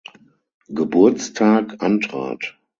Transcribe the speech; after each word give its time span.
Geburtstag 0.69 1.79
antrat. 1.83 2.57